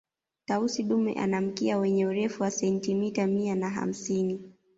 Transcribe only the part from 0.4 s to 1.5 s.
Tausi dume ana